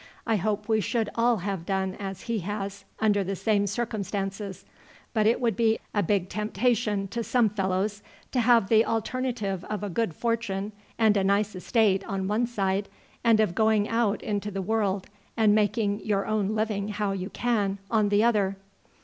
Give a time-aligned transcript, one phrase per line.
[0.25, 4.65] "I hope we should all have done as he has under the same circumstances,
[5.13, 8.01] but it would be a big temptation to some fellows
[8.31, 12.89] to have the alternative of a good fortune and a nice estate on one side,
[13.23, 15.05] and of going out into the world
[15.37, 18.57] and making your own living how you can on the other."